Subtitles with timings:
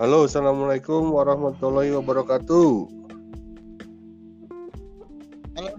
[0.00, 2.88] Halo, assalamualaikum warahmatullahi wabarakatuh.
[5.60, 5.72] Halo.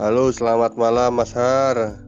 [0.00, 2.00] Halo, selamat malam Mas Har.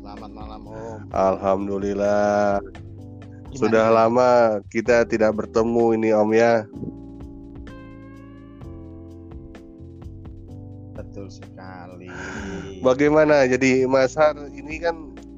[0.00, 1.04] Selamat malam Om.
[1.12, 2.64] Alhamdulillah.
[2.64, 3.52] Gimana?
[3.52, 6.64] Sudah lama kita tidak bertemu ini Om ya.
[10.96, 12.08] Betul sekali.
[12.80, 13.44] Bagaimana?
[13.44, 14.41] Jadi Mas Har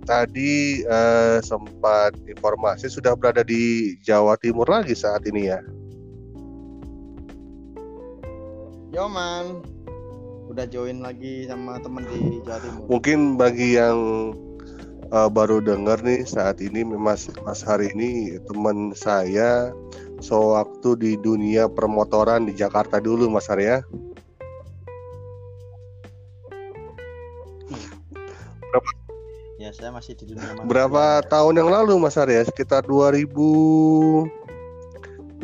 [0.04, 5.60] tadi eh, sempat informasi sudah berada di Jawa Timur lagi saat ini ya.
[8.94, 9.64] Yo man,
[10.52, 12.84] udah join lagi sama temen di Jawa Timur.
[12.86, 13.98] Mungkin bagi yang
[15.10, 19.74] eh, baru dengar nih saat ini Mas Mas Har ini teman saya
[20.22, 23.58] sewaktu di dunia permotoran di Jakarta dulu Mas Har
[29.84, 30.64] saya masih di dunia manusia.
[30.64, 32.40] Berapa tahun yang lalu Mas Har ya?
[32.40, 33.28] Sekitar 2000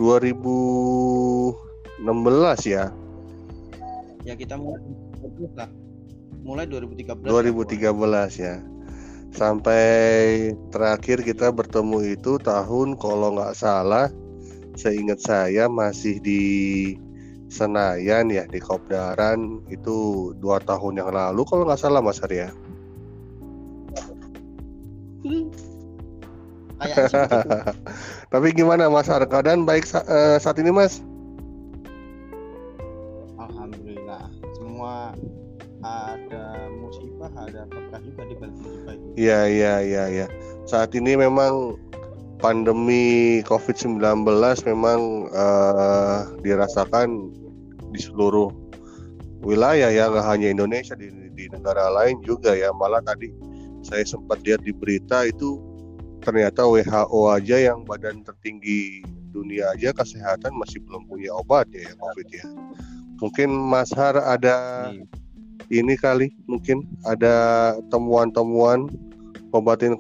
[0.01, 1.53] 2016
[2.65, 2.89] ya.
[4.25, 4.81] Ya kita mulai.
[6.41, 7.21] Mulai 2013.
[7.21, 8.65] 2013 ya.
[9.37, 14.09] Sampai terakhir kita bertemu itu tahun kalau nggak salah
[14.73, 16.41] seingat saya masih di
[17.53, 22.57] Senayan ya di Kopdaran itu dua tahun yang lalu kalau nggak salah Mas Arya.
[26.81, 27.51] Kayaknya sih begitu.
[28.33, 29.23] Tapi gimana Mas Har?
[29.29, 31.05] Keadaan baik sa- eh, saat ini Mas?
[33.37, 34.33] Alhamdulillah.
[34.57, 35.13] Semua
[35.81, 36.45] ada
[36.77, 39.07] musibah, ada berkah juga di balik musibah itu.
[39.17, 40.27] Iya iya iya iya.
[40.69, 41.77] Saat ini memang
[42.41, 44.01] pandemi COVID-19
[44.65, 47.29] memang eh, dirasakan
[47.93, 48.49] di seluruh
[49.45, 53.33] wilayah ya nggak hanya Indonesia di, di negara lain juga ya malah tadi
[53.81, 55.57] saya sempat lihat di berita itu
[56.21, 62.29] ternyata WHO aja yang badan tertinggi dunia aja kesehatan masih belum punya obat ya COVID
[62.31, 62.47] ya.
[63.21, 64.89] Mungkin Mas Har ada
[65.71, 65.85] Iya.
[65.87, 68.91] ini kali mungkin ada temuan-temuan
[69.55, 69.95] obatin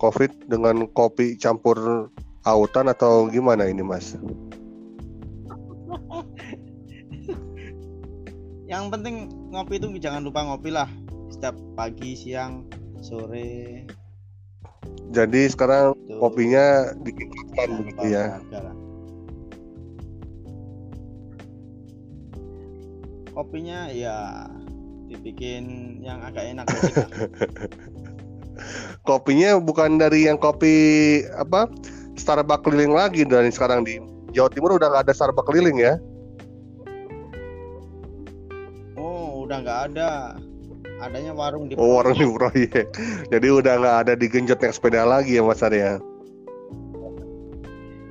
[0.00, 2.08] COVID dengan kopi campur
[2.44, 4.16] autan atau gimana ini mas?
[8.70, 10.88] Yang penting ngopi itu jangan lupa ngopi lah.
[11.32, 12.68] Setiap pagi, siang,
[13.00, 13.84] sore.
[15.14, 16.18] Jadi sekarang Tuh.
[16.18, 18.24] kopinya ditingkatkan Jangan begitu lupa ya?
[23.34, 24.46] Kopinya ya
[25.10, 26.66] dibikin yang agak enak.
[29.08, 31.66] Kopinya bukan dari yang kopi apa
[32.14, 33.98] Starbucks keliling lagi dan sekarang di
[34.34, 35.98] Jawa Timur udah nggak ada Starbucks keliling ya?
[38.94, 40.38] Oh, udah nggak ada.
[41.04, 42.88] Adanya warung di Oh warung di proyek.
[43.28, 46.00] Jadi udah nggak ada digenjot naik sepeda lagi ya mas Arya?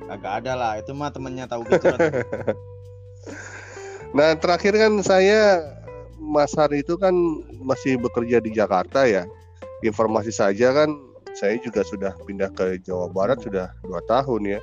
[0.06, 0.72] Agak ada lah.
[0.78, 1.90] Itu mah temennya tahu gitu.
[4.14, 5.58] Nah terakhir kan saya
[6.22, 7.10] Mas Hari itu kan
[7.58, 9.26] masih bekerja di Jakarta ya.
[9.82, 10.94] Informasi saja kan
[11.34, 14.60] saya juga sudah pindah ke Jawa Barat sudah dua tahun ya.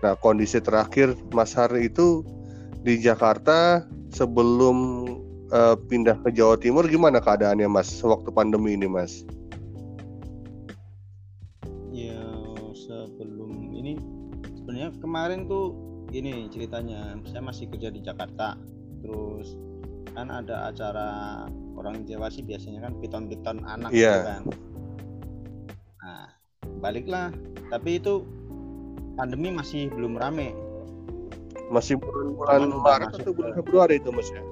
[0.00, 2.24] Nah kondisi terakhir Mas Hari itu
[2.80, 5.04] di Jakarta sebelum
[5.54, 9.22] eh, pindah ke Jawa Timur gimana keadaannya Mas waktu pandemi ini Mas?
[11.94, 12.18] ya
[12.74, 13.94] sebelum ini
[14.58, 15.78] sebenarnya kemarin tuh
[16.14, 17.18] ini ceritanya.
[17.26, 18.54] Saya masih kerja di Jakarta.
[19.02, 19.58] Terus
[20.14, 21.08] kan ada acara
[21.74, 24.14] orang Jawa sih biasanya kan piton-piton anak Iya.
[24.14, 24.42] gitu kan.
[26.02, 26.26] Nah,
[26.78, 27.28] baliklah.
[27.70, 28.22] Tapi itu
[29.18, 30.54] pandemi masih belum rame.
[31.72, 34.42] Masih bulan-bulan Maret atau bulan Februari itu Mas ya?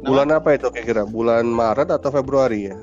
[0.00, 1.04] Bulan apa itu kira-kira?
[1.04, 2.76] Bulan Maret atau Februari ya?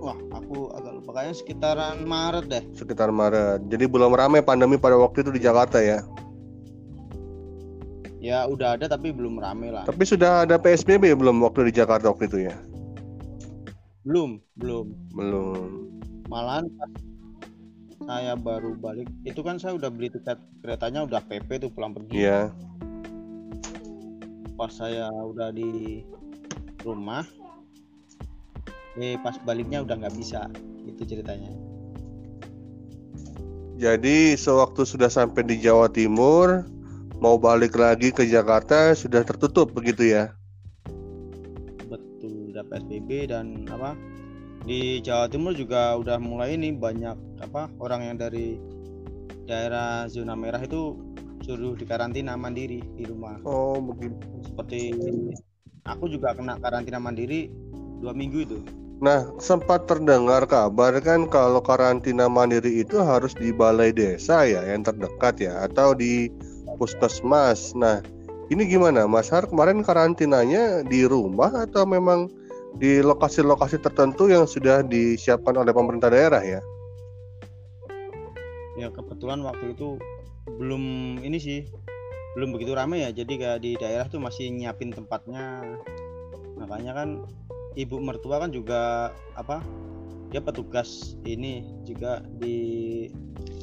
[0.00, 2.64] Wah, aku agak lupa kayaknya sekitaran Maret deh.
[2.72, 3.68] sekitar Maret.
[3.68, 6.00] Jadi belum ramai pandemi pada waktu itu di Jakarta ya.
[8.22, 9.82] Ya udah ada tapi belum rame lah.
[9.84, 12.54] Tapi sudah ada PSBB belum waktu di Jakarta waktu itu ya?
[14.06, 14.86] Belum, belum.
[15.14, 15.90] Belum.
[16.30, 16.66] Malahan
[18.02, 22.26] saya baru balik, itu kan saya udah beli tiket keretanya udah PP tuh pulang pergi.
[22.26, 22.50] Iya.
[24.54, 26.04] Pas saya udah di
[26.84, 27.24] rumah,
[29.00, 30.46] eh pas baliknya udah nggak bisa.
[30.84, 31.50] Itu ceritanya.
[33.82, 36.62] Jadi sewaktu sudah sampai di Jawa Timur,
[37.18, 40.30] mau balik lagi ke Jakarta sudah tertutup begitu ya?
[41.90, 43.98] Betul, udah PSBB dan apa?
[44.62, 48.62] Di Jawa Timur juga udah mulai ini banyak apa orang yang dari
[49.50, 50.94] daerah zona merah itu
[51.42, 53.38] suruh dikarantina mandiri di rumah.
[53.46, 54.18] Oh begitu.
[54.46, 54.94] Seperti
[55.86, 57.50] aku juga kena karantina mandiri
[58.02, 58.58] dua minggu itu
[59.02, 64.86] Nah, sempat terdengar kabar kan kalau karantina mandiri itu harus di balai desa ya yang
[64.86, 66.30] terdekat ya atau di
[66.78, 67.74] puskesmas.
[67.74, 67.98] Nah,
[68.46, 72.30] ini gimana Mas Har kemarin karantinanya di rumah atau memang
[72.78, 76.62] di lokasi-lokasi tertentu yang sudah disiapkan oleh pemerintah daerah ya?
[78.78, 79.98] Ya kebetulan waktu itu
[80.46, 81.60] belum ini sih
[82.34, 83.10] belum begitu ramai ya.
[83.12, 85.62] Jadi kayak di daerah tuh masih nyiapin tempatnya.
[86.56, 87.08] Makanya kan
[87.76, 89.60] ibu mertua kan juga apa
[90.32, 93.08] dia petugas ini juga di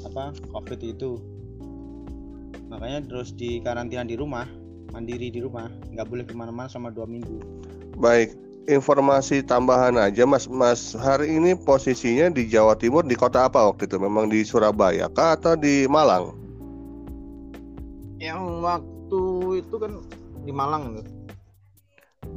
[0.05, 1.17] apa covid itu.
[2.69, 4.45] Makanya terus di karantina di rumah
[4.93, 5.69] mandiri di rumah.
[5.89, 7.41] Nggak boleh ke mana-mana sama dua minggu.
[7.97, 8.37] Baik
[8.69, 10.45] informasi tambahan aja mas.
[10.45, 13.97] Mas hari ini posisinya di Jawa Timur di kota apa waktu itu?
[13.97, 16.38] Memang di Surabaya kah atau di Malang
[18.19, 19.21] yang waktu
[19.63, 20.03] itu kan
[20.43, 20.99] di Malang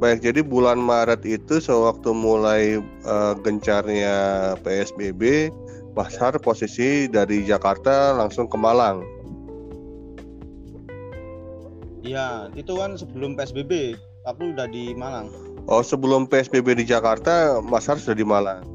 [0.01, 5.53] Baik, jadi bulan Maret itu sewaktu mulai uh, gencarnya PSBB,
[5.93, 9.05] Mas Har posisi dari Jakarta langsung ke Malang.
[12.01, 13.95] Iya, itu kan sebelum PSBB,
[14.25, 15.29] aku udah di Malang.
[15.69, 18.65] Oh, sebelum PSBB di Jakarta, Mas Har sudah di Malang.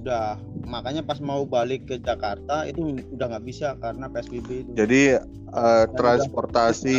[0.00, 4.70] Sudah, makanya pas mau balik ke Jakarta itu udah nggak bisa karena PSBB itu.
[4.72, 5.20] Jadi
[5.52, 6.98] uh, transportasi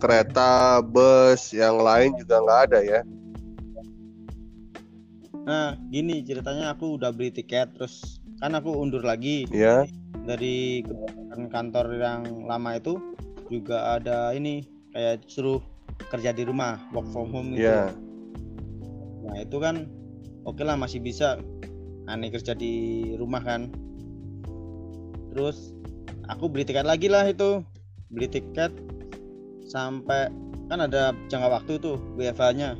[0.00, 3.00] kereta, bus, yang lain juga nggak ada ya?
[5.44, 9.44] Nah, gini ceritanya aku udah beli tiket, terus kan aku undur lagi.
[9.52, 9.84] Ya.
[10.24, 10.80] Dari
[11.52, 12.96] kantor yang lama itu
[13.52, 14.64] juga ada ini
[14.96, 15.60] kayak suruh
[16.08, 17.68] kerja di rumah, work from home gitu.
[17.68, 17.92] Ya.
[19.28, 19.92] Nah itu kan
[20.48, 21.36] oke okay lah masih bisa
[22.10, 23.70] aneh kerja di rumah kan.
[25.30, 25.70] Terus
[26.26, 27.62] aku beli tiket lagi lah itu.
[28.10, 28.74] Beli tiket
[29.70, 30.26] sampai
[30.66, 32.78] kan ada jangka waktu tuh WFA nya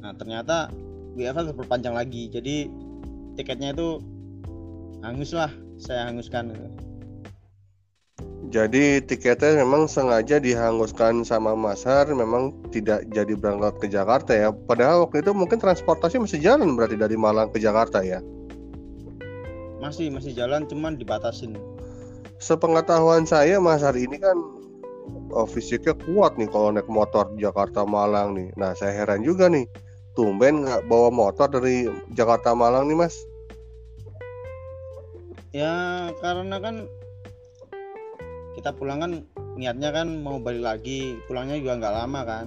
[0.00, 0.72] nah ternyata
[1.14, 2.32] WFA terperpanjang lagi.
[2.32, 2.66] Jadi
[3.38, 4.00] tiketnya itu
[5.04, 6.52] hangus lah saya hanguskan
[8.50, 14.50] jadi tiketnya memang sengaja dihanguskan sama Masar, memang tidak jadi berangkat ke Jakarta ya.
[14.50, 18.18] Padahal waktu itu mungkin transportasi masih jalan berarti dari Malang ke Jakarta ya.
[19.78, 21.54] Masih masih jalan, cuman dibatasin.
[22.42, 24.34] Sepengetahuan saya Masar ini kan
[25.30, 28.50] oh, fisiknya kuat nih kalau naik motor Jakarta Malang nih.
[28.58, 29.70] Nah saya heran juga nih,
[30.18, 31.86] tumben nggak bawa motor dari
[32.18, 33.14] Jakarta Malang nih Mas?
[35.54, 36.90] Ya karena kan
[38.60, 39.12] kita pulang kan
[39.56, 42.46] niatnya kan mau balik lagi pulangnya juga nggak lama kan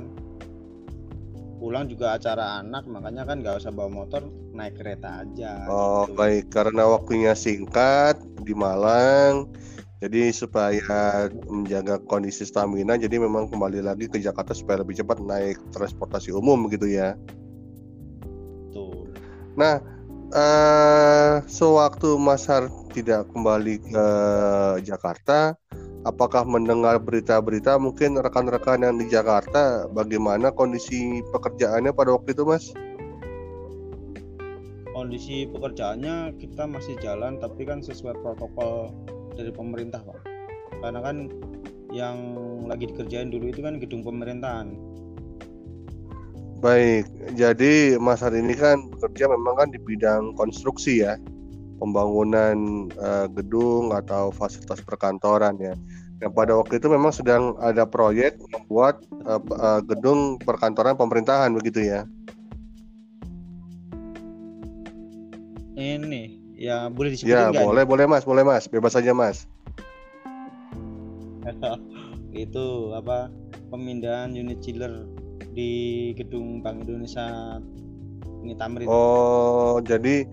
[1.57, 4.21] pulang juga acara anak makanya kan nggak usah bawa motor
[4.53, 6.13] naik kereta aja oh gitu.
[6.13, 9.49] baik karena waktunya singkat di Malang
[10.05, 15.57] jadi supaya menjaga kondisi stamina jadi memang kembali lagi ke Jakarta supaya lebih cepat naik
[15.73, 17.17] transportasi umum gitu ya
[18.69, 19.09] Tuh.
[19.57, 19.81] nah
[20.29, 24.07] uh, sewaktu Mas Har tidak kembali ke
[24.85, 25.57] Jakarta
[26.03, 32.71] apakah mendengar berita-berita mungkin rekan-rekan yang di Jakarta bagaimana kondisi pekerjaannya pada waktu itu mas?
[34.93, 38.93] Kondisi pekerjaannya kita masih jalan tapi kan sesuai protokol
[39.33, 40.19] dari pemerintah pak.
[40.83, 41.31] Karena kan
[41.89, 42.17] yang
[42.67, 44.75] lagi dikerjain dulu itu kan gedung pemerintahan.
[46.63, 47.03] Baik,
[47.35, 51.19] jadi Mas hari ini kan bekerja memang kan di bidang konstruksi ya
[51.83, 55.75] pembangunan uh, gedung atau fasilitas perkantoran ya.
[56.23, 61.83] Yang pada waktu itu memang sedang ada proyek membuat uh, uh, gedung perkantoran pemerintahan begitu
[61.83, 62.07] ya.
[65.75, 69.43] Ini ya boleh disebutkan Ya, boleh, boleh Mas, boleh Mas, bebas saja Mas.
[72.31, 73.27] itu apa
[73.67, 75.03] pemindahan unit chiller
[75.51, 77.59] di gedung Bank Indonesia
[78.47, 78.87] ini Tamrin.
[78.87, 80.23] Oh, jadi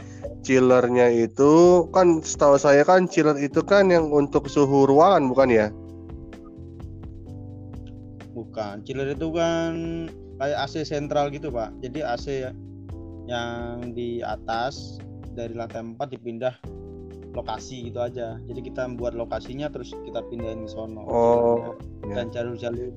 [0.47, 5.67] chillernya itu kan setahu saya kan chiller itu kan yang untuk suhu ruangan bukan ya?
[8.41, 9.73] Bukan, chiller itu kan
[10.41, 11.77] kayak AC sentral gitu pak.
[11.85, 12.27] Jadi AC
[13.29, 14.97] yang di atas
[15.37, 16.57] dari lantai 4 dipindah
[17.37, 18.41] lokasi gitu aja.
[18.49, 21.05] Jadi kita buat lokasinya terus kita pindahin ke sono.
[21.07, 21.77] Oh.
[22.09, 22.41] Dan ya.
[22.41, 22.91] jalur-jalur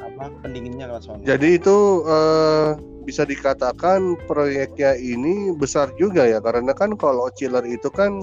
[0.00, 1.22] apa pendinginnya lewat sono.
[1.26, 7.90] Jadi itu uh, bisa dikatakan proyeknya ini besar juga ya karena kan kalau chiller itu
[7.90, 8.22] kan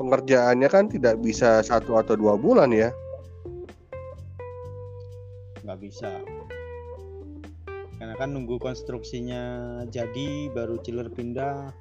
[0.00, 2.92] pengerjaannya kan tidak bisa satu atau dua bulan ya
[5.66, 6.22] nggak bisa.
[7.98, 9.42] Karena kan nunggu konstruksinya
[9.90, 11.74] jadi baru chiller pindah.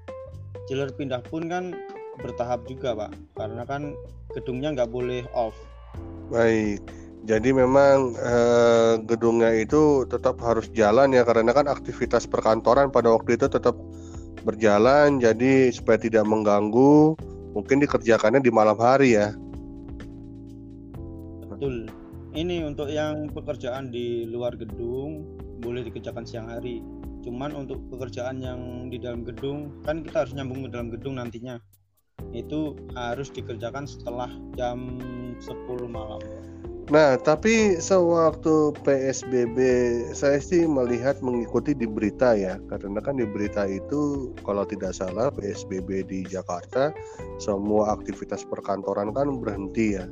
[0.65, 1.77] Chiller pindah pun kan
[2.17, 3.11] bertahap juga pak.
[3.37, 3.93] Karena kan
[4.33, 5.53] gedungnya nggak boleh off.
[6.33, 6.81] Baik.
[7.25, 13.37] Jadi memang eh, gedungnya itu tetap harus jalan ya karena kan aktivitas perkantoran pada waktu
[13.37, 13.77] itu tetap
[14.41, 15.21] berjalan.
[15.21, 17.13] Jadi supaya tidak mengganggu
[17.53, 19.33] mungkin dikerjakannya di malam hari ya.
[21.49, 22.04] Betul.
[22.35, 25.23] Ini untuk yang pekerjaan di luar gedung
[25.63, 26.83] boleh dikerjakan siang hari.
[27.23, 31.63] Cuman untuk pekerjaan yang di dalam gedung kan kita harus nyambung ke dalam gedung nantinya.
[32.35, 34.27] Itu harus dikerjakan setelah
[34.59, 34.99] jam
[35.39, 36.19] 10 malam.
[36.91, 39.57] Nah, tapi sewaktu PSBB
[40.11, 45.31] saya sih melihat mengikuti di berita ya, karena kan di berita itu kalau tidak salah
[45.31, 46.91] PSBB di Jakarta
[47.39, 50.05] semua aktivitas perkantoran kan berhenti ya.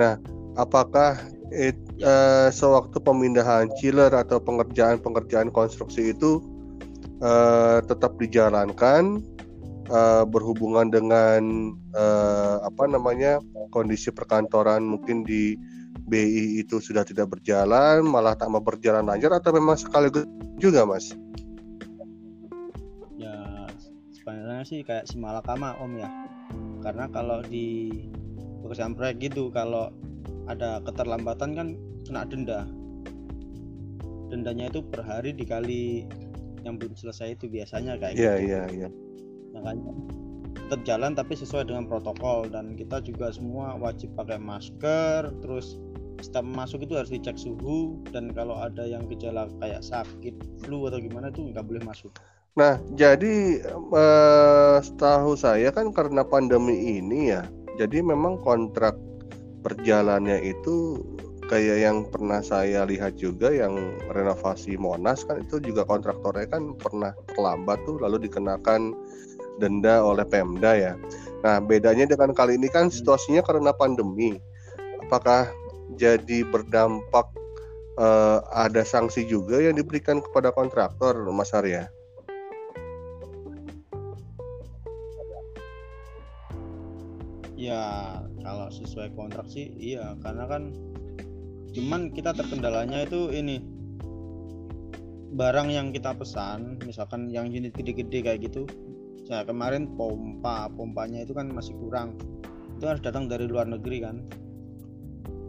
[0.00, 0.16] Nah,
[0.56, 1.20] apakah
[1.52, 6.42] it, uh, sewaktu pemindahan chiller atau pengerjaan-pengerjaan konstruksi itu
[7.20, 9.20] uh, tetap dijalankan
[9.92, 13.38] uh, berhubungan dengan uh, apa namanya
[13.70, 15.54] kondisi perkantoran mungkin di
[16.06, 20.22] BI itu sudah tidak berjalan, malah tak mau berjalan lancar atau memang sekaligus
[20.54, 21.10] juga, Mas?
[23.18, 23.66] Ya,
[24.14, 26.10] sebenarnya sih kayak si malakama Om ya.
[26.84, 27.90] Karena kalau di
[28.62, 29.90] pekerjaan proyek gitu, kalau
[30.46, 31.68] ada keterlambatan kan
[32.06, 32.60] kena denda.
[34.30, 36.06] Dendanya itu per hari dikali
[36.66, 38.46] yang belum selesai itu biasanya kayak yeah, gitu.
[38.50, 38.88] Iya, iya, iya.
[39.54, 39.92] Makanya
[40.66, 45.78] tetap jalan tapi sesuai dengan protokol dan kita juga semua wajib pakai masker terus
[46.18, 50.34] setiap masuk itu harus dicek suhu dan kalau ada yang gejala kayak sakit
[50.64, 52.10] flu atau gimana itu nggak boleh masuk.
[52.56, 57.44] Nah, jadi eh, setahu saya kan karena pandemi ini ya,
[57.76, 58.96] jadi memang kontrak
[59.66, 61.02] perjalannya itu
[61.50, 63.74] kayak yang pernah saya lihat juga yang
[64.14, 68.94] renovasi Monas kan itu juga kontraktornya kan pernah terlambat tuh lalu dikenakan
[69.58, 70.94] denda oleh Pemda ya.
[71.42, 74.38] Nah, bedanya dengan kali ini kan situasinya karena pandemi.
[75.02, 75.50] Apakah
[75.98, 77.26] jadi berdampak
[77.98, 81.90] uh, ada sanksi juga yang diberikan kepada kontraktor Mas Arya?
[87.56, 90.14] Ya kalau sesuai kontrak sih iya.
[90.22, 90.70] Karena kan
[91.74, 93.58] cuman kita terkendalanya itu ini.
[95.36, 98.64] Barang yang kita pesan misalkan yang unit gede-gede kayak gitu.
[99.26, 102.14] Saya kemarin pompa pompanya itu kan masih kurang.
[102.78, 104.22] Itu harus datang dari luar negeri kan.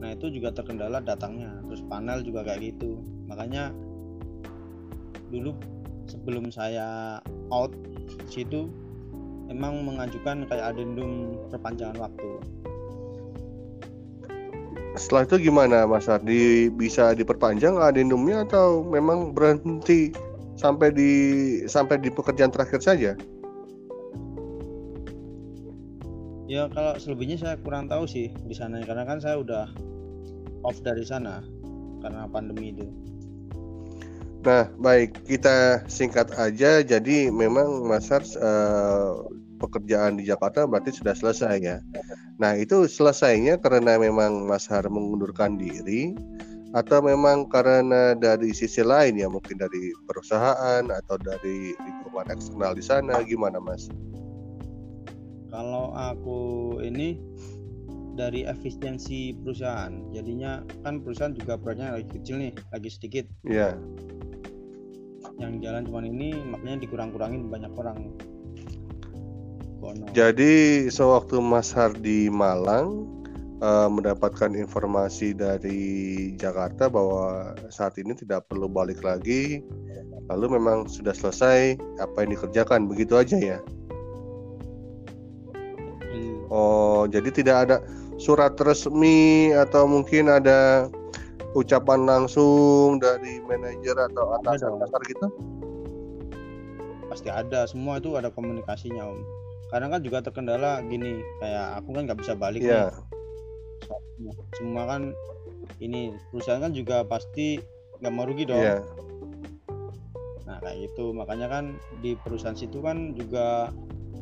[0.02, 1.62] Nah itu juga terkendala datangnya.
[1.70, 3.06] Terus panel juga kayak gitu.
[3.30, 3.70] Makanya
[5.30, 5.54] dulu
[6.10, 7.22] sebelum saya
[7.54, 7.72] out
[8.28, 8.68] situ
[9.48, 12.32] emang mengajukan kayak adendum perpanjangan waktu
[14.98, 20.12] setelah itu gimana Mas Ardi bisa diperpanjang adendumnya atau memang berhenti
[20.58, 21.12] sampai di
[21.70, 23.14] sampai di pekerjaan terakhir saja?
[26.48, 29.68] Ya kalau selebihnya saya kurang tahu sih di sana karena kan saya udah
[30.64, 31.44] off dari sana
[32.02, 32.88] karena pandemi itu.
[34.48, 36.80] Nah, baik kita singkat aja.
[36.80, 41.78] Jadi memang Mas Hars uh, pekerjaan di Jakarta berarti sudah selesai ya.
[42.38, 46.14] Nah, itu selesainya karena memang Mas Har mengundurkan diri
[46.76, 52.84] atau memang karena dari sisi lain ya mungkin dari perusahaan atau dari lingkungan eksternal di
[52.84, 53.90] sana gimana Mas?
[55.48, 57.18] Kalau aku ini
[58.18, 59.94] dari efisiensi perusahaan.
[60.10, 63.26] Jadinya kan perusahaan juga proyeknya lagi kecil nih, lagi sedikit.
[63.46, 63.78] Iya.
[63.78, 65.38] Yeah.
[65.38, 68.10] Yang jalan cuma ini makanya dikurang-kurangin banyak orang.
[70.16, 73.06] Jadi sewaktu Mas Hardi Malang
[73.62, 79.62] uh, mendapatkan informasi dari Jakarta bahwa saat ini tidak perlu balik lagi,
[80.30, 83.60] lalu memang sudah selesai apa yang dikerjakan begitu aja ya.
[86.10, 86.38] Hmm.
[86.50, 87.78] Oh, jadi tidak ada
[88.18, 90.90] surat resmi atau mungkin ada
[91.54, 95.28] ucapan langsung dari manajer atau atasan-atasan gitu?
[97.08, 99.22] Pasti ada, semua itu ada komunikasinya om.
[99.68, 102.88] Kadang kan juga terkendala gini, kayak aku kan nggak bisa balik yeah.
[104.20, 104.34] nih.
[104.56, 105.12] Semua kan
[105.84, 107.60] ini perusahaan kan juga pasti
[108.00, 108.64] nggak mau rugi dong.
[108.64, 108.82] Yeah.
[110.48, 113.70] Nah kayak gitu, makanya kan di perusahaan situ kan juga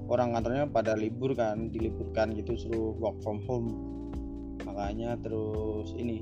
[0.09, 3.69] orang kantornya pada libur kan diliburkan gitu suruh work from home
[4.65, 6.21] makanya terus ini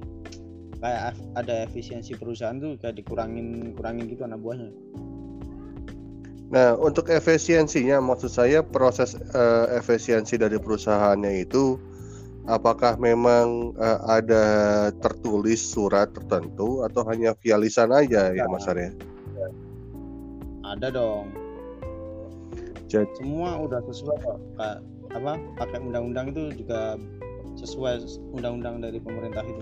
[0.80, 4.72] kayak ada efisiensi perusahaan tuh kayak dikurangin kurangin gitu anak buahnya
[6.54, 11.82] nah untuk efisiensinya maksud saya proses uh, efisiensi dari perusahaannya itu
[12.46, 14.46] apakah memang uh, ada
[15.02, 18.94] tertulis surat tertentu atau hanya via lisan aja ya, ya Mas Arya?
[20.64, 21.32] Ada dong.
[22.88, 24.38] Jadi semua udah sesuai kok.
[25.14, 26.98] Apa pakai undang-undang itu juga
[27.58, 28.02] sesuai
[28.34, 29.62] undang-undang dari pemerintah itu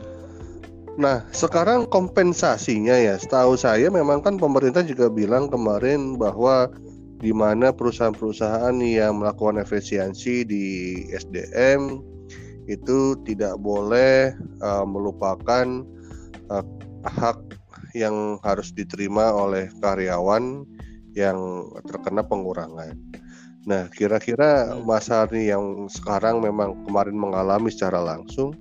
[0.99, 6.67] Nah, sekarang kompensasinya ya, setahu saya memang kan pemerintah juga bilang kemarin bahwa
[7.21, 10.65] di mana perusahaan-perusahaan yang melakukan efisiensi di
[11.13, 12.01] SDM
[12.67, 15.85] itu tidak boleh uh, melupakan
[16.49, 16.65] uh,
[17.07, 17.39] hak
[17.95, 20.67] yang harus diterima oleh karyawan
[21.15, 22.95] yang terkena pengurangan.
[23.69, 24.87] Nah, kira-kira hmm.
[24.89, 28.55] Mas Harni yang sekarang memang kemarin mengalami secara langsung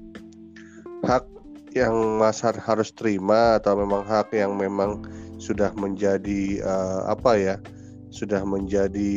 [1.09, 1.25] hak
[1.75, 5.07] yang Mas harus terima atau memang hak yang memang
[5.41, 7.57] sudah menjadi uh, apa ya
[8.11, 9.13] sudah menjadi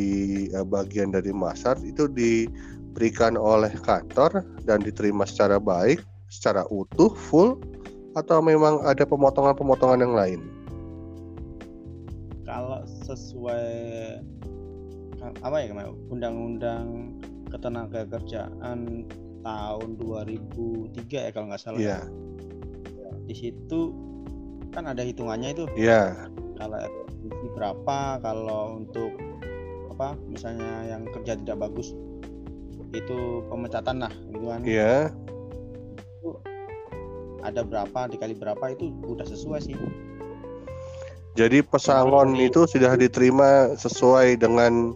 [0.54, 7.58] uh, bagian dari Masar itu diberikan oleh kantor dan diterima secara baik, secara utuh, full
[8.14, 10.40] atau memang ada pemotongan-pemotongan yang lain?
[12.46, 13.66] Kalau sesuai
[15.42, 15.72] apa ya
[16.12, 17.18] undang-undang
[17.50, 19.08] ketenaga kerjaan
[19.44, 21.78] tahun 2003 ya kalau nggak salah.
[21.78, 22.08] Yeah
[23.28, 23.82] di situ
[24.74, 25.66] kan ada hitungannya itu.
[25.78, 26.28] Iya.
[26.60, 29.12] Kalau efisiensi berapa kalau untuk
[29.94, 31.94] apa misalnya yang kerja tidak bagus
[32.94, 34.62] itu pemecatan lah gitu kan.
[34.66, 35.10] Iya.
[36.20, 36.30] Itu
[37.44, 39.78] ada berapa dikali berapa itu udah sesuai sih.
[41.34, 44.94] Jadi pesangon itu sudah diterima sesuai dengan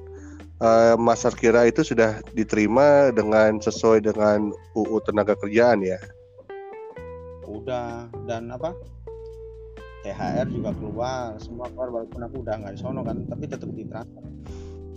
[0.61, 5.99] uh, Mas Kira itu sudah diterima dengan sesuai dengan UU tenaga kerjaan ya?
[7.47, 8.73] Udah dan apa?
[10.05, 14.23] THR juga keluar semua keluar walaupun aku udah nggak di sono kan tapi tetap ditransfer.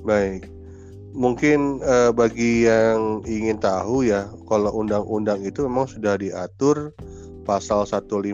[0.07, 0.47] Baik.
[1.11, 6.95] Mungkin uh, bagi yang ingin tahu ya kalau undang-undang itu memang sudah diatur
[7.43, 8.31] pasal 156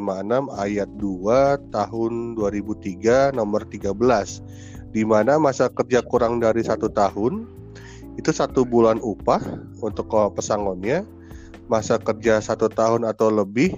[0.60, 7.44] ayat 2 tahun 2003 nomor 13 di mana masa kerja kurang dari satu tahun
[8.16, 9.44] itu satu bulan upah
[9.84, 11.04] untuk pesangonnya
[11.68, 13.76] masa kerja satu tahun atau lebih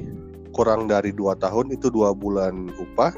[0.54, 3.10] kurang dari dua tahun itu dua bulan upah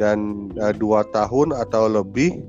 [0.00, 2.40] dan uh, dua tahun atau lebih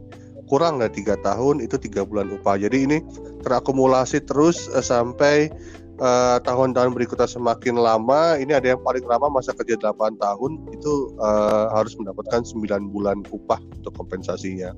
[0.47, 2.56] kurang dari tiga tahun itu tiga bulan upah.
[2.56, 2.97] Jadi ini
[3.43, 5.52] terakumulasi terus uh, sampai
[6.00, 8.38] uh, tahun-tahun berikutnya semakin lama.
[8.38, 13.22] Ini ada yang paling lama masa kerja 8 tahun itu uh, harus mendapatkan 9 bulan
[13.30, 14.74] upah untuk kompensasinya.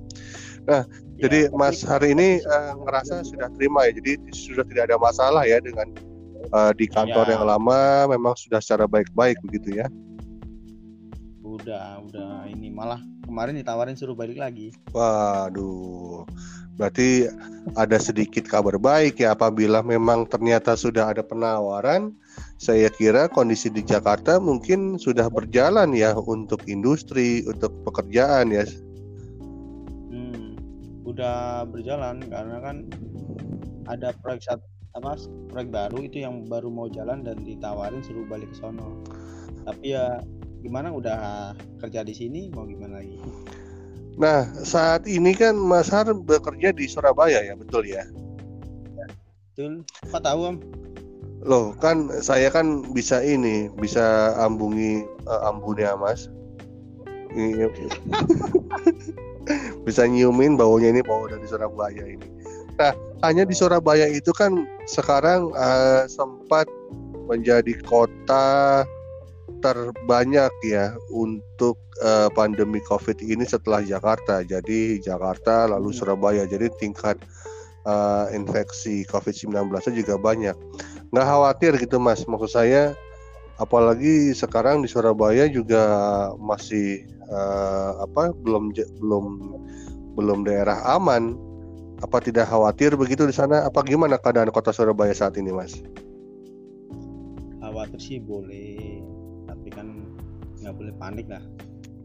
[0.67, 0.83] Nah,
[1.17, 3.95] ya, jadi Mas hari ini uh, ngerasa sudah terima ya.
[3.99, 5.91] Jadi sudah tidak ada masalah ya dengan
[6.51, 7.39] uh, di kantor ya.
[7.39, 9.87] yang lama memang sudah secara baik-baik begitu ya
[11.57, 14.69] udah udah ini malah kemarin ditawarin suruh balik lagi.
[14.93, 16.27] Waduh.
[16.79, 17.27] Berarti
[17.75, 22.15] ada sedikit kabar baik ya apabila memang ternyata sudah ada penawaran
[22.59, 28.63] saya kira kondisi di Jakarta mungkin sudah berjalan ya untuk industri untuk pekerjaan ya.
[30.11, 30.55] Hmm,
[31.03, 32.87] udah berjalan karena kan
[33.91, 34.63] ada proyek satu
[34.97, 35.15] apa
[35.51, 39.03] proyek baru itu yang baru mau jalan dan ditawarin suruh balik ke sono.
[39.67, 40.23] Tapi ya
[40.59, 40.91] gimana?
[40.93, 42.51] Udah kerja di sini?
[42.51, 43.19] Mau gimana lagi?
[44.19, 48.03] Nah saat ini kan Mas Har bekerja di Surabaya ya betul ya?
[49.55, 49.83] Betul.
[50.11, 50.57] Apa tahu om?
[51.43, 56.27] Loh kan saya kan bisa ini bisa ambungi uh, ambunnya Mas.
[59.85, 62.25] Bisa nyiumin baunya ini bau dari Surabaya ini.
[62.77, 62.93] Nah,
[63.25, 66.69] hanya di Surabaya itu kan sekarang uh, sempat
[67.29, 68.81] menjadi kota
[69.59, 74.43] terbanyak ya untuk uh, pandemi COVID ini setelah Jakarta.
[74.43, 75.97] Jadi Jakarta lalu hmm.
[75.97, 76.43] Surabaya.
[76.47, 77.19] Jadi tingkat
[77.85, 80.55] uh, infeksi COVID-19 juga banyak.
[81.11, 82.23] Nggak khawatir gitu Mas.
[82.25, 82.95] Maksud saya
[83.59, 85.83] apalagi sekarang di Surabaya juga
[86.39, 89.25] masih uh, apa belum belum
[90.15, 91.49] belum daerah aman
[91.99, 93.67] apa tidak khawatir begitu di sana?
[93.67, 95.83] Apa gimana keadaan kota Surabaya saat ini, Mas?
[97.59, 98.88] Khawatir sih boleh,
[100.69, 101.41] nggak boleh panik lah.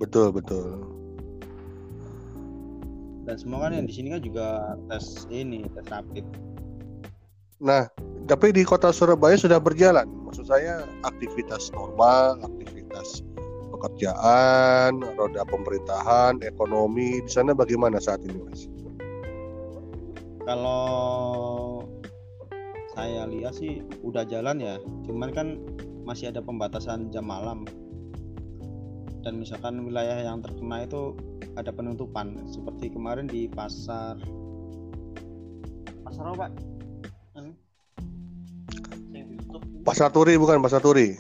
[0.01, 0.89] Betul betul.
[3.25, 6.25] Dan semua kan yang di sini kan juga tes ini tes rapid.
[7.61, 7.89] Nah,
[8.25, 10.09] tapi di kota Surabaya sudah berjalan.
[10.25, 13.25] Maksud saya aktivitas normal, aktivitas
[13.73, 18.69] pekerjaan, roda pemerintahan, ekonomi di sana bagaimana saat ini, Mas?
[20.45, 21.83] kalau
[22.95, 25.59] saya lihat sih udah jalan ya cuman kan
[26.05, 27.65] masih ada pembatasan jam malam
[29.25, 31.17] dan misalkan wilayah yang terkena itu
[31.57, 34.21] ada penutupan seperti kemarin di pasar.
[36.05, 36.53] Pasar apa?
[39.85, 41.17] Pasar turi bukan pasar turi.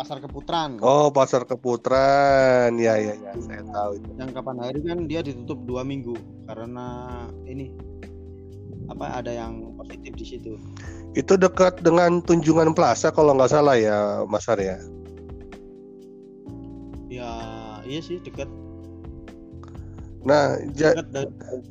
[0.00, 0.80] Pasar Keputran.
[0.80, 2.72] Oh, pasar Keputran.
[2.80, 4.08] Ya, ya, ya, saya tahu itu.
[4.16, 6.16] Yang kapan hari kan dia ditutup dua minggu
[6.48, 7.04] karena
[7.44, 7.89] ini
[8.90, 10.52] apa ada yang positif di situ.
[11.14, 14.78] Itu dekat dengan Tunjungan Plaza kalau nggak salah ya Mas Arya.
[17.10, 17.32] Ya
[17.86, 18.50] iya sih dekat.
[20.20, 20.92] Nah, ja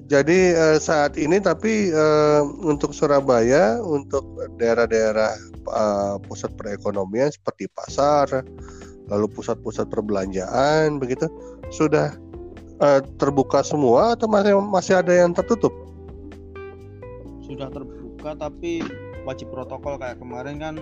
[0.10, 4.26] jadi eh, saat ini tapi eh, untuk Surabaya, untuk
[4.58, 5.38] daerah-daerah
[5.70, 8.42] eh, pusat perekonomian seperti pasar,
[9.06, 11.30] lalu pusat-pusat perbelanjaan begitu
[11.70, 12.18] sudah
[12.82, 15.89] eh, terbuka semua atau masih masih ada yang tertutup?
[17.50, 18.86] Sudah terbuka tapi
[19.26, 19.98] wajib protokol.
[19.98, 20.76] Kayak kemarin kan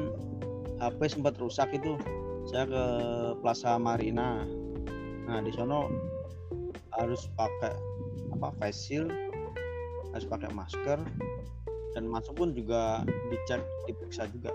[0.84, 1.96] HP sempat rusak itu.
[2.48, 2.84] Saya ke
[3.40, 4.44] Plaza Marina.
[5.28, 5.88] Nah di sono
[6.96, 7.74] harus pakai
[8.36, 9.12] apa face shield
[10.12, 11.00] harus pakai masker
[11.94, 14.54] dan masuk pun juga dicek diperiksa juga.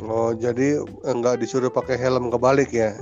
[0.00, 2.96] Oh, jadi enggak disuruh pakai helm kebalik ya?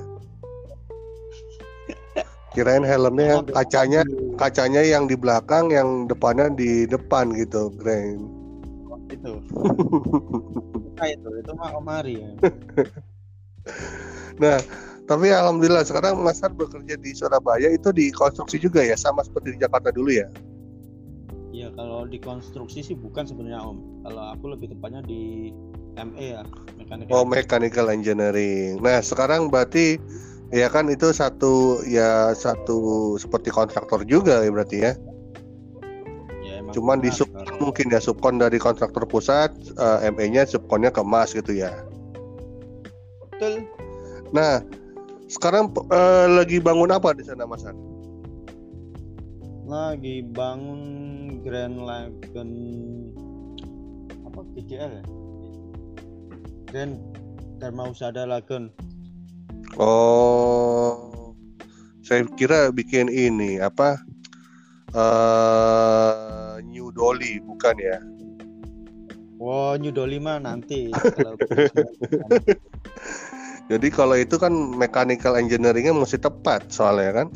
[2.51, 4.03] Kirain helmnya yang kacanya
[4.35, 8.41] kacanya yang di belakang, yang depannya di depan gitu, Grand.
[9.11, 9.43] itu
[10.99, 12.31] nah, itu itu mah kemari ya
[14.41, 14.57] Nah,
[15.05, 19.53] tapi alhamdulillah sekarang Mas Har bekerja di Surabaya itu di konstruksi juga ya, sama seperti
[19.53, 20.29] di Jakarta dulu ya.
[21.53, 25.53] ya kalau di konstruksi sih bukan sebenarnya om kalau aku lebih tepatnya di
[26.01, 26.43] ME ya
[26.81, 28.81] mekanik Oh, mechanical engineering.
[28.81, 30.01] Nah, sekarang berarti
[30.51, 34.93] ya kan itu satu ya satu seperti kontraktor juga ya berarti ya.
[36.43, 37.31] ya, emang Cuman di sub
[37.63, 41.71] mungkin ya subkon dari kontraktor pusat, eh, ME-nya subkonnya ke Mas gitu ya.
[43.31, 43.65] betul
[44.31, 44.63] Nah,
[45.31, 47.75] sekarang eh, lagi bangun apa di sana Mas Har?
[49.71, 50.83] lagi bangun
[51.47, 52.51] Grand Lagoon
[54.27, 55.05] apa GDL ya
[56.67, 56.99] Grand
[57.63, 58.75] Dharma Husada Lagoon
[59.79, 61.31] Oh,
[62.03, 64.01] saya kira bikin ini apa?
[64.91, 67.99] eh New Dolly bukan ya?
[69.39, 71.39] Wow, New Dolly mah nanti kalau
[73.71, 77.29] Jadi kalau itu kan mechanical engineeringnya mesti tepat soalnya kan.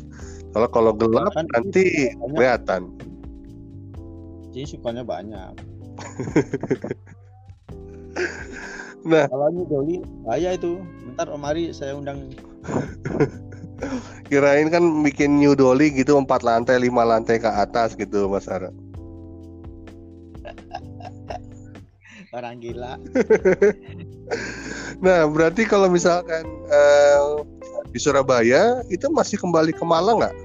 [0.51, 2.91] Kalau kalau gelap Kan nanti kelihatan.
[4.51, 5.51] jadi sukanya banyak.
[9.05, 9.29] Nah.
[9.29, 10.81] kalau Dolly bahaya itu.
[11.05, 12.33] Bentar Om Ari saya undang
[14.31, 18.73] Kirain kan bikin New Dolly gitu empat lantai, lima lantai ke atas gitu Mas Ara.
[22.35, 22.97] orang gila.
[25.05, 27.21] Nah berarti kalau misalkan eh,
[27.93, 30.35] di Surabaya itu masih kembali ke Malang nggak?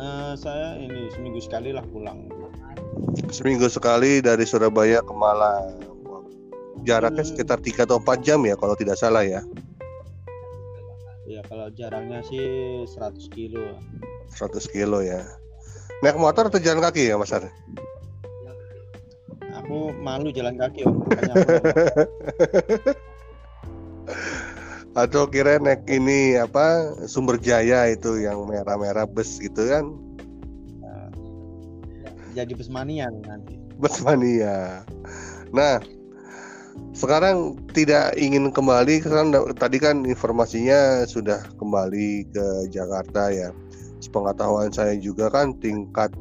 [0.00, 2.32] Eh, saya ini seminggu sekali lah pulang.
[3.28, 5.93] Seminggu sekali dari Surabaya ke Malang.
[6.84, 7.30] Jaraknya Hmm.
[7.32, 9.40] sekitar 3 atau 4 jam ya kalau tidak salah ya.
[11.24, 13.80] Ya kalau jarangnya sih 100 kilo.
[14.36, 15.24] 100 kilo ya.
[16.04, 17.48] Naik motor atau jalan kaki ya Mas Ar?
[19.64, 21.00] Aku malu jalan kaki om.
[24.94, 29.90] Atau kira naik ini apa Sumber Jaya itu yang merah-merah bus gitu kan?
[32.34, 33.54] jadi pesmanian nanti.
[33.78, 34.82] Bus mania.
[35.54, 35.78] Nah,
[36.94, 43.50] sekarang tidak ingin kembali sekarang da- tadi kan informasinya sudah kembali ke Jakarta ya.
[43.98, 46.14] Sepengetahuan saya juga kan tingkat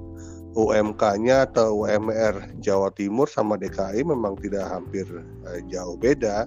[0.54, 5.06] UMK-nya atau UMR Jawa Timur sama DKI memang tidak hampir
[5.50, 6.46] eh, jauh beda,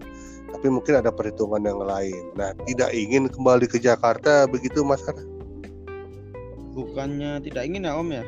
[0.55, 2.35] tapi mungkin ada perhitungan yang lain.
[2.39, 5.19] Nah, tidak ingin kembali ke Jakarta begitu Mas Har?
[6.75, 8.23] Bukannya tidak ingin ya om ya?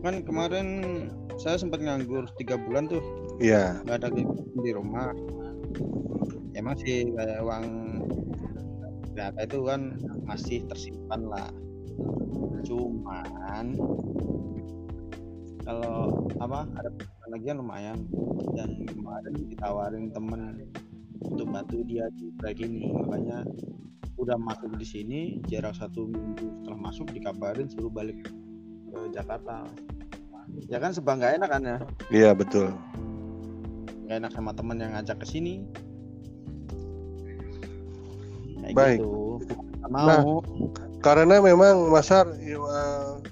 [0.00, 0.68] Kan kemarin
[1.40, 3.00] saya sempat nganggur tiga bulan tuh
[3.40, 3.80] Iya.
[3.88, 5.16] nggak ada kegiatan di rumah.
[6.52, 7.66] Ya masih kayak uang
[9.16, 9.80] berapa itu kan
[10.28, 11.48] masih tersimpan lah.
[12.68, 13.66] Cuman
[15.64, 16.90] kalau apa ada
[17.32, 18.04] lagi yang lumayan
[18.52, 20.68] dan kemarin ditawarin temen
[21.24, 23.46] untuk bantu dia di proyek ini makanya
[24.20, 28.18] udah masuk di sini jarak satu minggu setelah masuk dikabarin suruh balik
[28.90, 29.64] ke Jakarta
[30.66, 31.78] ya kan sebangga enak kan ya
[32.10, 32.70] Iya, betul.
[34.06, 35.62] nggak enak sama temen yang ngajak ke sini
[38.60, 39.00] kayak Baik.
[39.00, 39.40] gitu
[39.80, 40.38] Nggak Nah, mau
[41.00, 42.60] Karena memang Mas Har, ya,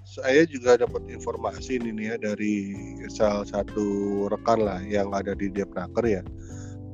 [0.08, 2.56] saya juga dapat informasi ini nih ya dari
[3.12, 3.84] salah satu
[4.32, 6.24] rekan lah yang ada di Depnaker ya,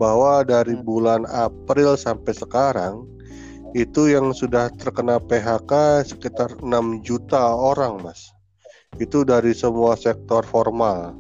[0.03, 0.83] bahwa dari Hmm.
[0.83, 3.07] bulan April sampai sekarang
[3.71, 8.34] itu yang sudah terkena PHK sekitar 6 juta orang, Mas.
[9.03, 11.15] Itu dari semua sektor formal.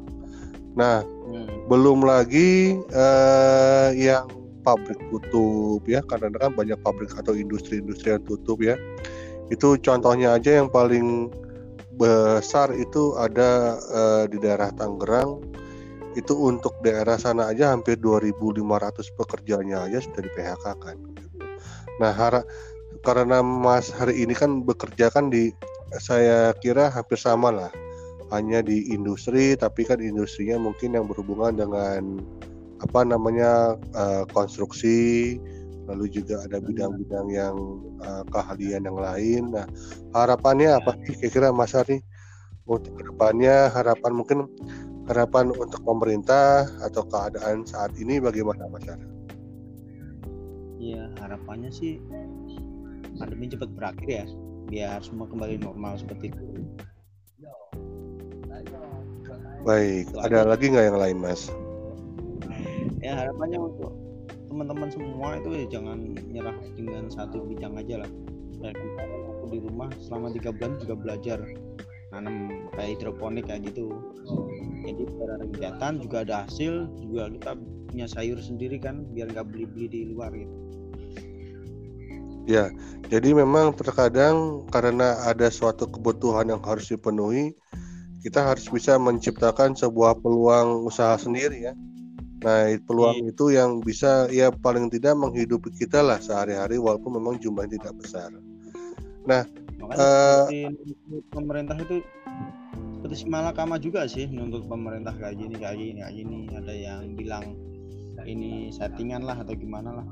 [0.74, 4.26] Nah, hmm, belum lagi eh, yang
[4.64, 8.80] pabrik tutup ya karena kan banyak pabrik atau industri-industri yang tutup ya
[9.52, 11.28] itu contohnya aja yang paling
[12.00, 15.44] besar itu ada uh, di daerah Tangerang
[16.14, 18.62] itu untuk daerah sana aja hampir 2.500
[19.18, 20.96] pekerjanya aja sudah di PHK kan.
[21.98, 22.46] Nah, hara,
[23.02, 25.50] karena Mas hari ini kan bekerja kan di
[26.00, 27.72] saya kira hampir sama lah.
[28.33, 32.18] Hanya di industri tapi kan industrinya mungkin yang berhubungan dengan
[32.83, 35.38] apa namanya uh, konstruksi
[35.85, 37.57] lalu juga ada bidang-bidang yang
[38.00, 39.52] uh, keahlian yang lain.
[39.52, 39.68] Nah,
[40.16, 42.00] harapannya apa sih kira-kira Mas Ari
[42.64, 44.48] untuk ke depannya harapan mungkin
[45.04, 49.07] harapan untuk pemerintah atau keadaan saat ini bagaimana Mas Ari?
[50.80, 52.00] Iya, harapannya sih
[53.20, 54.26] pandemi cepat berakhir ya,
[54.74, 56.42] biar semua kembali normal seperti itu.
[59.62, 61.46] Baik, ada lagi nggak yang lain, Mas?
[62.98, 63.94] Ya harapannya untuk
[64.50, 68.10] teman-teman semua itu ya jangan nyerah dengan satu bidang aja lah
[68.62, 68.74] dan
[69.30, 71.38] aku di rumah selama tiga bulan juga belajar
[72.14, 73.98] nanam kayak hidroponik kayak gitu
[74.87, 77.50] jadi secara kegiatan juga ada hasil juga kita
[77.90, 80.54] punya sayur sendiri kan biar nggak beli-beli di luar gitu
[82.44, 82.72] ya
[83.12, 87.52] jadi memang terkadang karena ada suatu kebutuhan yang harus dipenuhi
[88.24, 91.74] kita harus bisa menciptakan sebuah peluang usaha sendiri ya
[92.44, 93.30] Nah, peluang iya.
[93.33, 98.28] itu yang bisa ya paling tidak menghidupi kita lah sehari-hari walaupun memang jumlahnya tidak besar.
[99.24, 99.48] Nah,
[99.96, 100.44] uh,
[101.33, 102.04] pemerintah itu
[103.00, 107.44] seperti Malakama juga sih menuntut pemerintah kayak gini kayak gini kayak gini ada yang bilang
[108.28, 110.07] ini settingan lah atau gimana lah.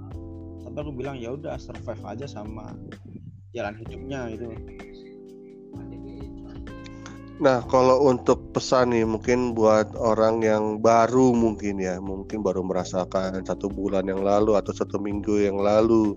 [0.62, 2.74] Tapi aku bilang ya udah survive aja sama
[3.52, 4.48] jalan hidupnya itu.
[7.42, 13.42] Nah, kalau untuk pesan nih mungkin buat orang yang baru mungkin ya, mungkin baru merasakan
[13.42, 16.14] satu bulan yang lalu atau satu minggu yang lalu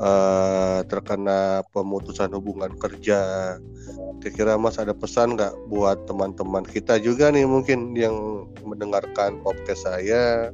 [0.00, 3.56] uh, terkena pemutusan hubungan kerja.
[4.24, 10.50] Kira-kira Mas ada pesan nggak buat teman-teman kita juga nih mungkin yang mendengarkan podcast saya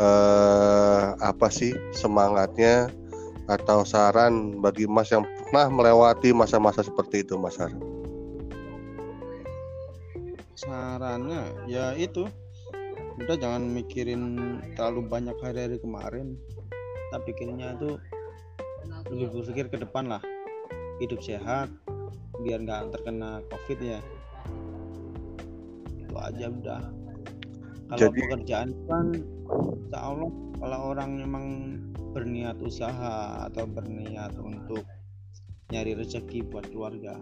[0.00, 2.90] uh, apa sih semangatnya
[3.46, 7.70] atau saran bagi Mas yang pernah melewati masa-masa seperti itu Mas Har?
[10.56, 12.26] sarannya ya itu.
[13.16, 16.36] Udah jangan mikirin terlalu banyak hari-hari kemarin.
[17.08, 17.96] Kita pikirnya itu
[19.08, 20.22] lebih berpikir ke depan lah.
[21.00, 21.72] Hidup sehat
[22.44, 24.00] biar nggak terkena covid ya.
[25.96, 26.82] Itu aja udah
[27.90, 28.18] kalau Jadi...
[28.26, 29.06] pekerjaan kan
[29.86, 31.46] insya Allah kalau orang memang
[32.16, 34.82] berniat usaha atau berniat untuk
[35.70, 37.18] nyari rezeki buat keluarga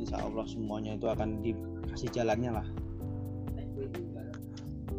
[0.00, 2.68] insya Allah semuanya itu akan dikasih jalannya lah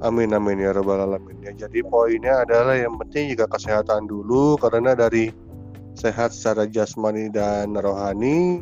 [0.03, 1.55] Amin amin ya robbal alamin ya.
[1.55, 5.31] Jadi poinnya adalah yang penting juga kesehatan dulu karena dari
[5.95, 8.59] sehat secara jasmani dan rohani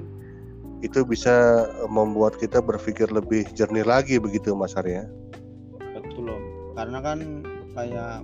[0.86, 5.10] itu bisa membuat kita berpikir lebih jernih lagi begitu Mas Arya.
[6.94, 7.20] Karena kan
[7.74, 8.22] kayak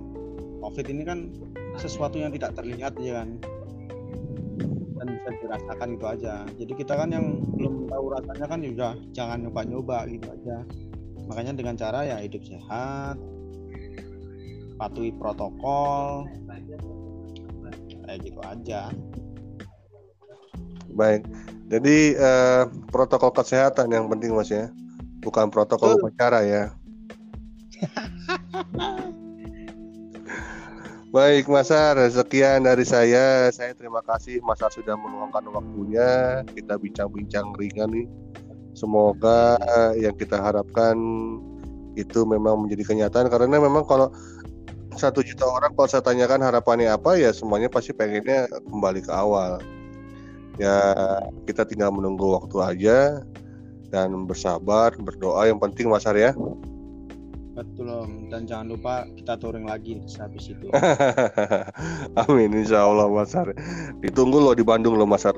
[0.62, 1.26] COVID ini kan
[1.74, 3.42] sesuatu yang tidak terlihat ya kan?
[4.94, 6.46] Dan bisa dirasakan itu aja.
[6.54, 10.62] Jadi kita kan yang belum tahu rasanya kan juga ya jangan nyoba-nyoba gitu aja.
[11.26, 13.18] Makanya dengan cara ya hidup sehat
[14.78, 16.30] patuhi protokol
[18.06, 18.94] kayak gitu aja.
[20.94, 21.26] Baik.
[21.66, 24.70] Jadi eh, protokol kesehatan yang penting mas ya.
[25.26, 26.70] Bukan protokol upacara ya
[31.10, 33.50] Baik Mas Ar, sekian dari saya.
[33.50, 36.38] Saya terima kasih Mas Ar sudah meluangkan waktunya.
[36.46, 38.06] Kita bincang-bincang ringan nih.
[38.78, 39.58] Semoga
[39.98, 40.94] yang kita harapkan
[41.98, 44.14] itu memang menjadi kenyataan karena memang kalau
[44.94, 49.58] satu juta orang kalau saya tanyakan harapannya apa ya semuanya pasti pengennya kembali ke awal.
[50.62, 50.94] Ya
[51.42, 52.98] kita tinggal menunggu waktu aja
[53.90, 56.30] dan bersabar, berdoa yang penting Mas Ar ya.
[57.60, 60.72] Betul om dan jangan lupa kita touring lagi habis itu.
[62.24, 63.52] Amin insya Allah Mas Har.
[64.00, 65.36] Ditunggu loh di Bandung loh Mas Har.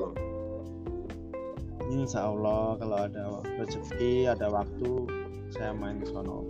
[1.91, 5.11] Insya Allah kalau ada rezeki ada waktu
[5.51, 6.47] saya main ke sono.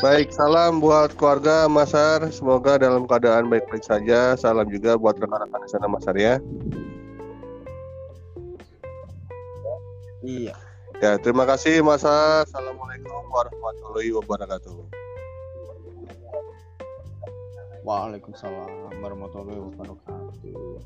[0.00, 2.24] Baik, salam buat keluarga Mas Har.
[2.32, 4.32] Semoga dalam keadaan baik-baik saja.
[4.40, 6.40] Salam juga buat rekan-rekan di sana Mas Har ya.
[10.24, 10.71] Iya.
[11.02, 12.06] Ya, terima kasih Mas.
[12.06, 14.86] Assalamualaikum warahmatullahi wabarakatuh.
[17.82, 20.78] Waalaikumsalam warahmatullahi wabarakatuh.